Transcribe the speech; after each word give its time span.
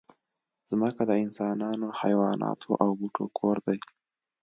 مځکه 0.79 1.03
د 1.07 1.11
انسانانو، 1.23 1.87
حیواناتو 1.99 2.71
او 2.83 2.89
بوټو 2.99 3.25
کور 3.37 3.57
دی. 3.67 3.79